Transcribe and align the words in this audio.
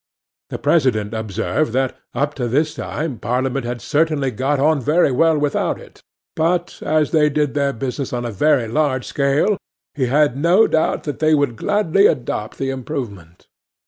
'THE 0.49 0.57
PRESIDENT 0.57 1.13
observed 1.13 1.73
that, 1.73 1.95
up 2.15 2.33
to 2.33 2.47
this 2.47 2.73
time 2.73 3.19
Parliament 3.19 3.63
had 3.67 3.81
certainly 3.83 4.31
got 4.31 4.59
on 4.59 4.81
very 4.81 5.11
well 5.11 5.37
without 5.37 5.79
it; 5.79 6.01
but, 6.35 6.81
as 6.81 7.11
they 7.11 7.29
did 7.29 7.53
their 7.53 7.71
business 7.71 8.11
on 8.11 8.25
a 8.25 8.31
very 8.31 8.67
large 8.67 9.05
scale, 9.05 9.59
he 9.93 10.07
had 10.07 10.35
no 10.35 10.65
doubt 10.65 11.03
they 11.03 11.35
would 11.35 11.55
gladly 11.55 12.07
adopt 12.07 12.57
the 12.57 12.71
improvement. 12.71 13.45